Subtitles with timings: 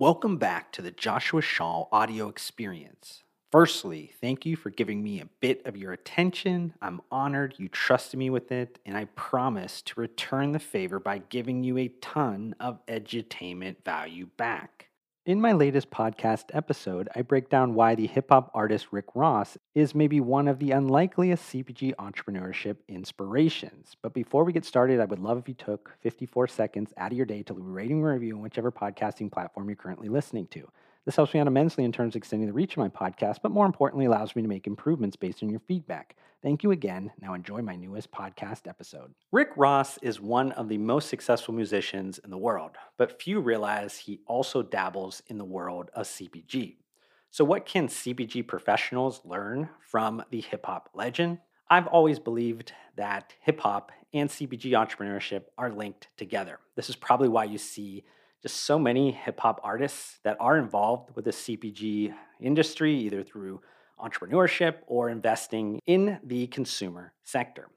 [0.00, 3.24] Welcome back to the Joshua Shaw audio experience.
[3.50, 6.72] Firstly, thank you for giving me a bit of your attention.
[6.80, 11.18] I'm honored you trusted me with it, and I promise to return the favor by
[11.18, 14.87] giving you a ton of edutainment value back.
[15.28, 19.58] In my latest podcast episode, I break down why the hip hop artist Rick Ross
[19.74, 23.94] is maybe one of the unlikeliest CPG entrepreneurship inspirations.
[24.00, 27.16] But before we get started, I would love if you took 54 seconds out of
[27.18, 30.46] your day to leave a rating or review on whichever podcasting platform you're currently listening
[30.46, 30.66] to.
[31.08, 33.50] This helps me out immensely in terms of extending the reach of my podcast, but
[33.50, 36.16] more importantly, allows me to make improvements based on your feedback.
[36.42, 37.10] Thank you again.
[37.18, 39.14] Now enjoy my newest podcast episode.
[39.32, 43.96] Rick Ross is one of the most successful musicians in the world, but few realize
[43.96, 46.76] he also dabbles in the world of CPG.
[47.30, 51.38] So, what can CPG professionals learn from the hip hop legend?
[51.70, 56.58] I've always believed that hip hop and CPG entrepreneurship are linked together.
[56.76, 58.04] This is probably why you see
[58.42, 63.60] just so many hip hop artists that are involved with the CPG industry, either through
[63.98, 67.68] entrepreneurship or investing in the consumer sector.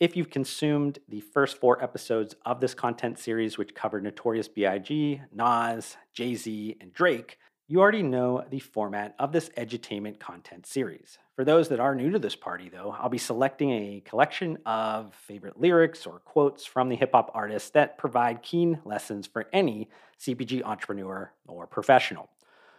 [0.00, 5.20] If you've consumed the first four episodes of this content series, which covered Notorious B.I.G.,
[5.32, 11.18] Nas, Jay Z, and Drake, you already know the format of this edutainment content series.
[11.34, 15.14] For those that are new to this party, though, I'll be selecting a collection of
[15.14, 19.88] favorite lyrics or quotes from the hip hop artists that provide keen lessons for any
[20.20, 22.28] CPG entrepreneur or professional.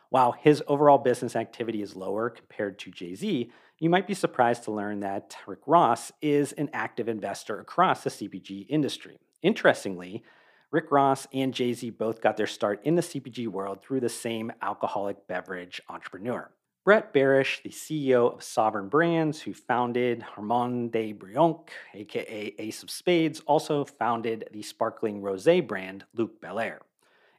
[0.09, 4.65] While his overall business activity is lower compared to Jay Z, you might be surprised
[4.65, 9.17] to learn that Rick Ross is an active investor across the CPG industry.
[9.41, 10.23] Interestingly,
[10.69, 14.09] Rick Ross and Jay Z both got their start in the CPG world through the
[14.09, 16.51] same alcoholic beverage entrepreneur.
[16.85, 22.89] Brett Berish, the CEO of Sovereign Brands, who founded Armand de Brignac, aka Ace of
[22.89, 26.79] Spades, also founded the sparkling rose brand Luc Belaire.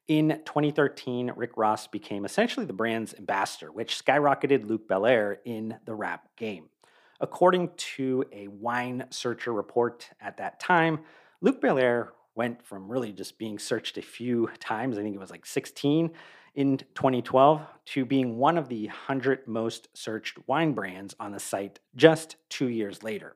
[0.08, 5.94] In 2013, Rick Ross became essentially the brand's ambassador, which skyrocketed Luc Belaire in the
[5.94, 6.70] rap game.
[7.20, 11.00] According to a Wine Searcher report at that time,
[11.42, 15.30] Luc Belaire went from really just being searched a few times, I think it was
[15.30, 16.10] like 16
[16.54, 21.80] in 2012, to being one of the 100 most searched wine brands on the site
[21.96, 23.34] just two years later.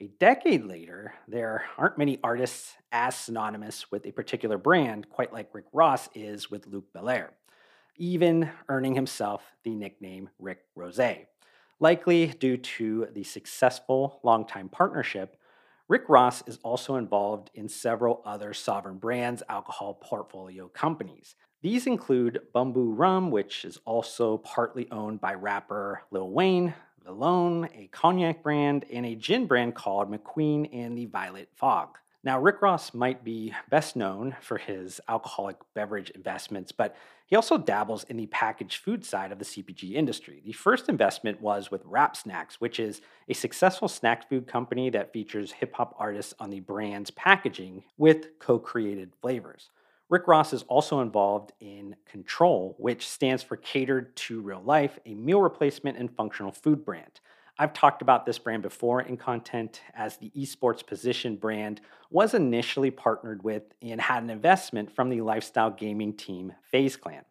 [0.00, 5.54] A decade later, there aren't many artists as synonymous with a particular brand, quite like
[5.54, 7.30] Rick Ross is with Luc Belaire,
[7.96, 11.26] even earning himself the nickname Rick Rozay.
[11.78, 15.36] Likely due to the successful longtime partnership
[15.86, 21.36] Rick Ross is also involved in several other Sovereign Brands alcohol portfolio companies.
[21.60, 26.72] These include Bumbu Rum, which is also partly owned by rapper Lil Wayne,
[27.04, 31.98] Villon, a cognac brand, and a gin brand called McQueen and the Violet Fog.
[32.24, 36.96] Now, Rick Ross might be best known for his alcoholic beverage investments, but
[37.26, 40.40] he also dabbles in the packaged food side of the CPG industry.
[40.42, 45.12] The first investment was with Rap Snacks, which is a successful snack food company that
[45.12, 49.68] features hip hop artists on the brand's packaging with co created flavors.
[50.08, 55.12] Rick Ross is also involved in CTRL, which stands for Catered to Real Life, a
[55.14, 57.20] meal replacement and functional food brand.
[57.56, 62.90] I've talked about this brand before in content as the esports position brand was initially
[62.90, 67.24] partnered with and had an investment from the lifestyle gaming team FaZe Clan.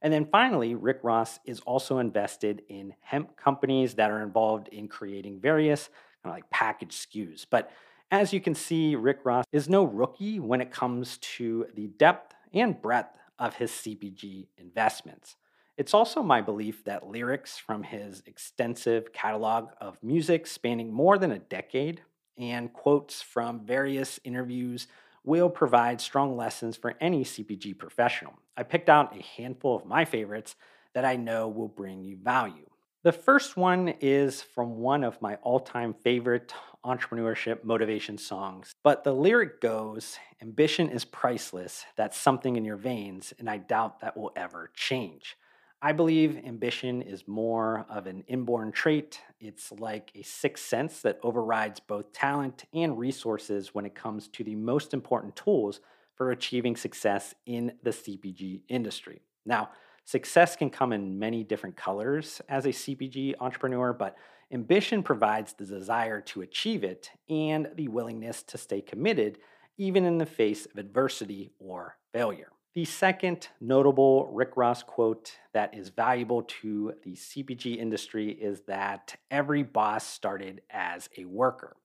[0.00, 4.86] And then finally, Rick Ross is also invested in hemp companies that are involved in
[4.86, 5.88] creating various
[6.22, 7.44] kind of like packaged SKUs.
[7.48, 7.70] But
[8.12, 12.34] as you can see, Rick Ross is no rookie when it comes to the depth
[12.52, 15.36] and breadth of his CPG investments.
[15.76, 21.32] It's also my belief that lyrics from his extensive catalog of music spanning more than
[21.32, 22.00] a decade
[22.38, 24.86] and quotes from various interviews
[25.24, 28.34] will provide strong lessons for any CPG professional.
[28.56, 30.54] I picked out a handful of my favorites
[30.94, 32.70] that I know will bring you value.
[33.02, 36.54] The first one is from one of my all time favorite
[36.84, 38.74] entrepreneurship motivation songs.
[38.84, 44.00] But the lyric goes Ambition is priceless, that's something in your veins, and I doubt
[44.00, 45.36] that will ever change.
[45.84, 49.20] I believe ambition is more of an inborn trait.
[49.38, 54.42] It's like a sixth sense that overrides both talent and resources when it comes to
[54.42, 55.80] the most important tools
[56.14, 59.20] for achieving success in the CPG industry.
[59.44, 59.72] Now,
[60.06, 64.16] success can come in many different colors as a CPG entrepreneur, but
[64.50, 69.36] ambition provides the desire to achieve it and the willingness to stay committed
[69.76, 72.53] even in the face of adversity or failure.
[72.74, 79.14] The second notable Rick Ross quote that is valuable to the CPG industry is that
[79.30, 81.76] every boss started as a worker.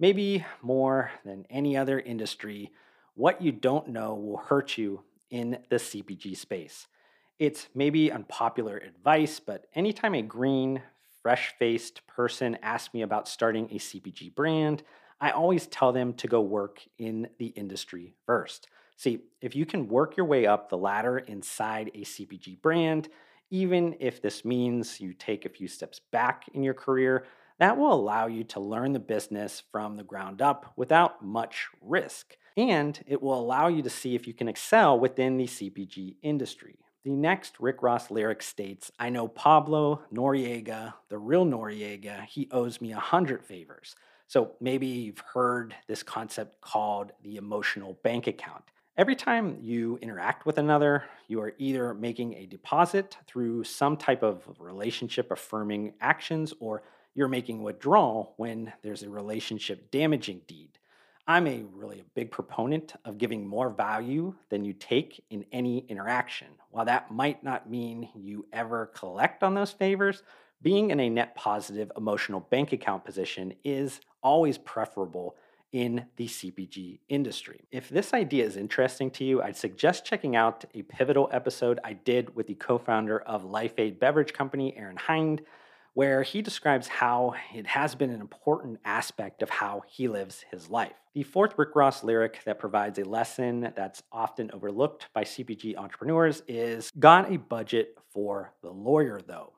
[0.00, 2.72] Maybe more than any other industry,
[3.14, 6.88] what you don't know will hurt you in the CPG space.
[7.38, 10.82] It's maybe unpopular advice, but anytime a green,
[11.22, 14.82] fresh faced person asks me about starting a CPG brand,
[15.20, 18.66] I always tell them to go work in the industry first.
[18.96, 23.08] See, if you can work your way up the ladder inside a CPG brand,
[23.50, 27.26] even if this means you take a few steps back in your career,
[27.58, 32.36] that will allow you to learn the business from the ground up without much risk.
[32.56, 36.78] And it will allow you to see if you can excel within the CPG industry.
[37.04, 42.80] The next Rick Ross lyric states I know Pablo Noriega, the real Noriega, he owes
[42.80, 43.94] me a hundred favors.
[44.26, 48.64] So maybe you've heard this concept called the emotional bank account.
[48.96, 54.22] Every time you interact with another, you are either making a deposit through some type
[54.22, 60.78] of relationship affirming actions or you're making withdrawal when there's a relationship damaging deed.
[61.26, 65.78] I'm a really a big proponent of giving more value than you take in any
[65.88, 66.48] interaction.
[66.70, 70.22] While that might not mean you ever collect on those favors,
[70.62, 75.34] being in a net positive emotional bank account position is always preferable
[75.74, 77.62] in the CPG industry.
[77.72, 81.94] If this idea is interesting to you, I'd suggest checking out a pivotal episode I
[81.94, 85.42] did with the co founder of LifeAid Beverage Company, Aaron Hinde,
[85.92, 90.70] where he describes how it has been an important aspect of how he lives his
[90.70, 90.94] life.
[91.12, 96.44] The fourth Rick Ross lyric that provides a lesson that's often overlooked by CPG entrepreneurs
[96.46, 99.54] is Got a budget for the lawyer, though.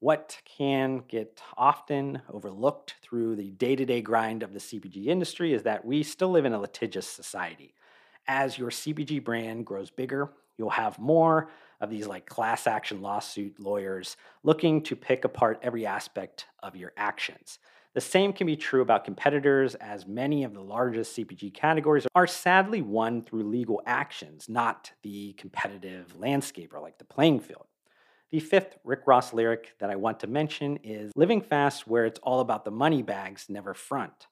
[0.00, 5.52] What can get often overlooked through the day to day grind of the CPG industry
[5.52, 7.74] is that we still live in a litigious society.
[8.28, 11.48] As your CPG brand grows bigger, you'll have more
[11.80, 16.92] of these like class action lawsuit lawyers looking to pick apart every aspect of your
[16.96, 17.58] actions.
[17.94, 22.28] The same can be true about competitors, as many of the largest CPG categories are
[22.28, 27.66] sadly won through legal actions, not the competitive landscape or like the playing field.
[28.30, 32.20] The fifth Rick Ross lyric that I want to mention is Living Fast, where it's
[32.22, 34.26] all about the money bags, never front.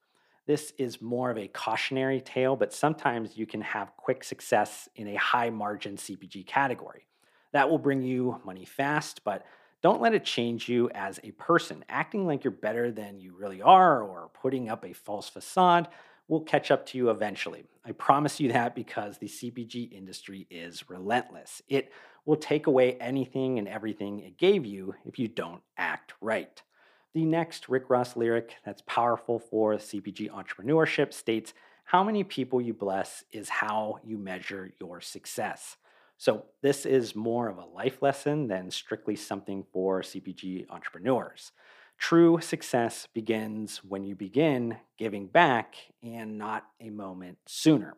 [0.46, 5.08] This is more of a cautionary tale, but sometimes you can have quick success in
[5.08, 7.06] a high margin CPG category.
[7.52, 9.46] That will bring you money fast, but
[9.80, 11.82] don't let it change you as a person.
[11.88, 15.88] Acting like you're better than you really are or putting up a false facade
[16.28, 17.64] will catch up to you eventually.
[17.84, 21.62] I promise you that because the CPG industry is relentless.
[21.68, 21.92] It
[22.26, 26.62] will take away anything and everything it gave you if you don't act right.
[27.14, 32.74] The next Rick Ross lyric that's powerful for CPG entrepreneurship states How many people you
[32.74, 35.76] bless is how you measure your success.
[36.18, 41.52] So, this is more of a life lesson than strictly something for CPG entrepreneurs.
[41.98, 47.94] True success begins when you begin giving back and not a moment sooner.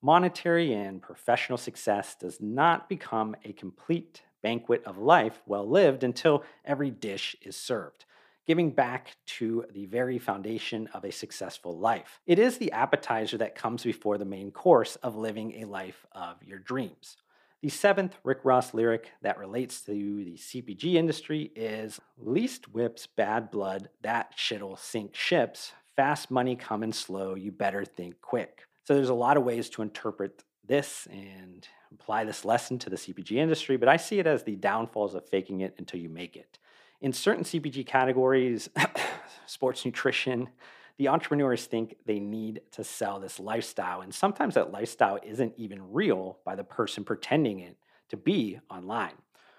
[0.00, 6.44] Monetary and professional success does not become a complete banquet of life well lived until
[6.64, 8.04] every dish is served,
[8.46, 12.20] giving back to the very foundation of a successful life.
[12.26, 16.44] It is the appetizer that comes before the main course of living a life of
[16.44, 17.16] your dreams.
[17.60, 23.50] The seventh Rick Ross lyric that relates to the CPG industry is Least whips, bad
[23.50, 25.72] blood, that shit'll sink ships.
[25.96, 28.67] Fast money coming slow, you better think quick.
[28.88, 32.96] So there's a lot of ways to interpret this and apply this lesson to the
[32.96, 36.36] CPG industry, but I see it as the downfalls of faking it until you make
[36.36, 36.58] it.
[37.02, 38.70] In certain CPG categories,
[39.46, 40.48] sports nutrition,
[40.96, 44.00] the entrepreneurs think they need to sell this lifestyle.
[44.00, 47.76] And sometimes that lifestyle isn't even real by the person pretending it
[48.08, 49.16] to be online.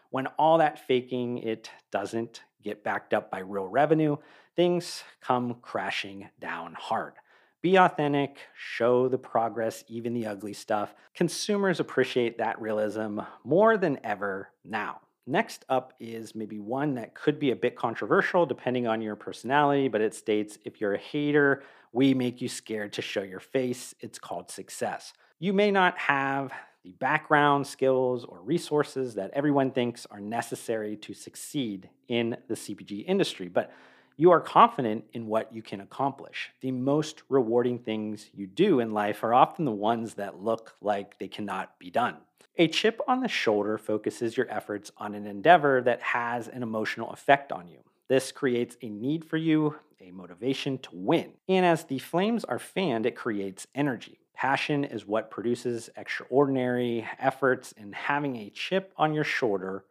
[0.10, 4.18] When all that faking it doesn't get backed up by real revenue,
[4.56, 7.14] things come crashing down hard.
[7.62, 10.96] Be authentic, show the progress, even the ugly stuff.
[11.14, 15.02] Consumers appreciate that realism more than ever now.
[15.28, 19.90] Next up is maybe one that could be a bit controversial depending on your personality,
[19.90, 23.94] but it states if you're a hater, we make you scared to show your face.
[24.00, 25.14] It's called success.
[25.38, 31.14] You may not have the background, skills, or resources that everyone thinks are necessary to
[31.14, 33.72] succeed in the CPG industry, but
[34.20, 36.52] you are confident in what you can accomplish.
[36.60, 41.18] The most rewarding things you do in life are often the ones that look like
[41.18, 42.18] they cannot be done.
[42.58, 47.12] A chip on the shoulder focuses your efforts on an endeavor that has an emotional
[47.12, 47.80] effect on you.
[48.10, 51.32] This creates a need for you, a motivation to win.
[51.48, 54.20] And as the flames are fanned, it creates energy.
[54.34, 59.86] Passion is what produces extraordinary efforts, and having a chip on your shoulder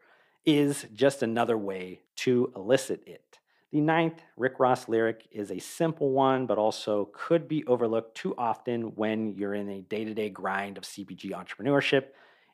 [0.45, 3.28] is just another way to elicit it.
[3.71, 8.35] The ninth Rick Ross lyric is a simple one, but also could be overlooked too
[8.39, 12.07] often when you're in a day to day grind of CPG entrepreneurship.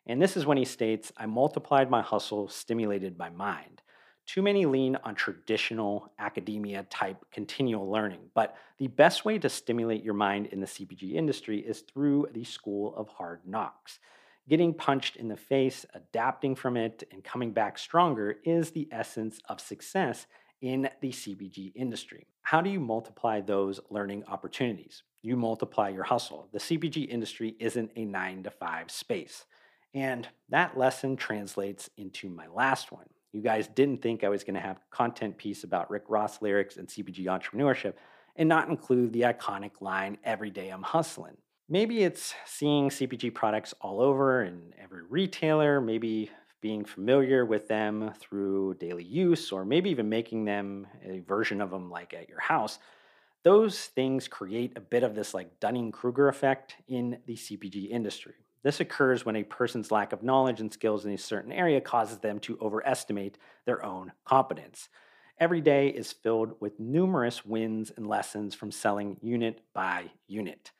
[0.06, 3.80] And this is when he states, I multiplied my hustle, stimulated my mind.
[4.26, 10.02] Too many lean on traditional academia type continual learning, but the best way to stimulate
[10.02, 14.00] your mind in the CPG industry is through the school of hard knocks.
[14.48, 19.38] Getting punched in the face, adapting from it, and coming back stronger is the essence
[19.48, 20.26] of success
[20.64, 22.26] in the CPG industry.
[22.42, 25.02] How do you multiply those learning opportunities?
[25.22, 26.48] You multiply your hustle.
[26.52, 29.44] The CPG industry isn't a nine to five space.
[29.94, 34.54] And that lesson translates into my last one you guys didn't think I was going
[34.54, 37.94] to have a content piece about Rick Ross lyrics and CPG entrepreneurship
[38.36, 41.36] and not include the iconic line, Every day I'm hustling.
[41.68, 46.30] Maybe it's seeing CPG products all over in every retailer, maybe
[46.64, 51.70] being familiar with them through daily use, or maybe even making them a version of
[51.70, 52.78] them like at your house.
[53.42, 58.32] Those things create a bit of this like Dunning Kruger effect in the CPG industry.
[58.62, 62.16] This occurs when a person's lack of knowledge and skills in a certain area causes
[62.16, 64.88] them to overestimate their own competence.
[65.38, 70.72] Every day is filled with numerous wins and lessons from selling unit by unit.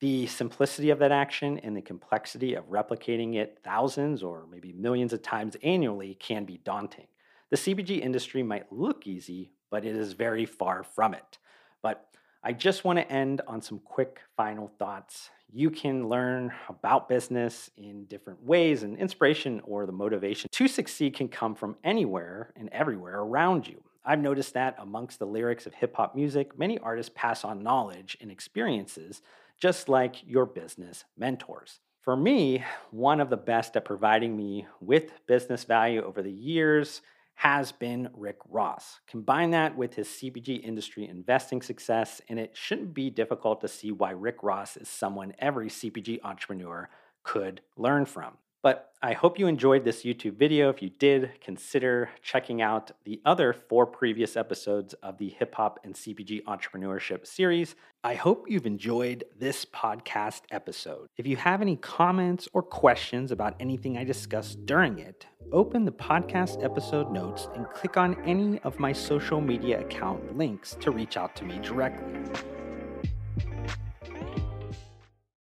[0.00, 5.12] The simplicity of that action and the complexity of replicating it thousands or maybe millions
[5.12, 7.06] of times annually can be daunting.
[7.50, 11.38] The CPG industry might look easy, but it is very far from it.
[11.82, 12.08] But
[12.42, 15.28] I just want to end on some quick final thoughts.
[15.52, 21.14] You can learn about business in different ways, and inspiration or the motivation to succeed
[21.14, 23.82] can come from anywhere and everywhere around you.
[24.02, 28.16] I've noticed that amongst the lyrics of hip hop music, many artists pass on knowledge
[28.22, 29.20] and experiences
[29.60, 31.80] just like your business mentors.
[32.00, 37.02] For me, one of the best at providing me with business value over the years
[37.34, 39.00] has been Rick Ross.
[39.06, 43.92] Combine that with his CPG industry investing success, and it shouldn't be difficult to see
[43.92, 46.88] why Rick Ross is someone every CPG entrepreneur
[47.22, 48.36] could learn from.
[48.62, 50.68] But I hope you enjoyed this YouTube video.
[50.68, 55.80] If you did, consider checking out the other four previous episodes of the Hip Hop
[55.82, 57.74] and CPG Entrepreneurship series.
[58.04, 61.08] I hope you've enjoyed this podcast episode.
[61.16, 65.92] If you have any comments or questions about anything I discussed during it, open the
[65.92, 71.16] podcast episode notes and click on any of my social media account links to reach
[71.16, 72.59] out to me directly.